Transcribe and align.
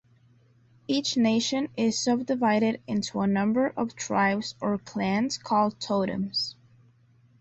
Each 0.87 1.15
nation 1.15 1.69
is 1.77 2.03
subdivided 2.03 2.81
into 2.87 3.19
a 3.21 3.27
number 3.27 3.67
of 3.77 3.95
tribes 3.95 4.55
or 4.59 4.79
clans 4.79 5.37
called 5.37 5.79
totems. 5.79 6.55